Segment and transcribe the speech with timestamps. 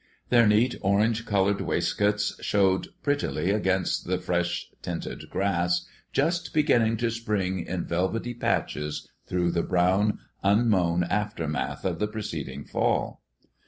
[0.29, 7.11] Their neat orange colored waistcoats showed prettily against the fresh tinted grass, just beginning to
[7.11, 13.21] spring in velvety patches through the brown, unmown aftermath of the preceding fall.